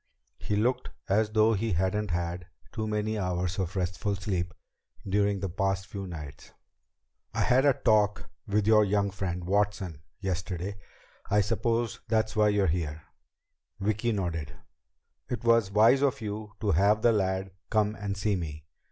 [0.39, 4.51] He looked as though he hadn't had too many hours of restful sleep
[5.07, 6.53] during the past few nights.
[7.35, 10.77] "I had a talk with your young friend, Watson, yesterday.
[11.29, 13.03] I suppose that's why you're here."
[13.79, 14.55] Vicki nodded.
[15.29, 18.65] "It was wise of you to have the lad come and see me.